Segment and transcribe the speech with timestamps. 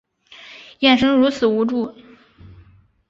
[0.79, 1.93] 眼神如此无助